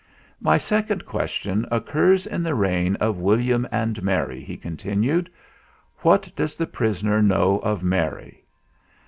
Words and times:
"My 0.39 0.57
second 0.57 1.05
question 1.05 1.67
occurs 1.69 2.25
in 2.25 2.41
the 2.41 2.55
reign 2.55 2.95
of 2.95 3.19
William 3.19 3.67
and 3.71 4.01
Mary," 4.01 4.41
he 4.41 4.57
continued. 4.57 5.29
"What 5.99 6.31
does 6.35 6.55
the 6.55 6.65
prisoner 6.65 7.21
know 7.21 7.59
of 7.59 7.83
Mary?" 7.83 8.43